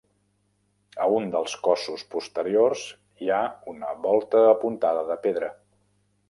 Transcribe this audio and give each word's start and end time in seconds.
A 1.03 1.09
un 1.17 1.27
dels 1.35 1.53
cossos 1.67 2.05
posteriors 2.15 2.87
hi 3.25 3.29
ha 3.35 3.43
una 3.75 3.93
volta 4.07 4.43
apuntada 4.55 5.05
de 5.13 5.19
pedra. 5.29 5.53